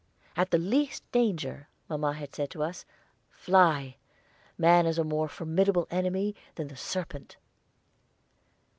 [0.35, 2.85] "At the least danger," mamma had said to us,
[3.29, 3.97] "fly.
[4.57, 7.37] Man is a more formidable enemy than the serpent."